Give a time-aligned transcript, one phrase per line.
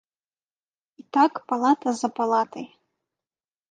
[1.03, 2.67] І так палата за палатай.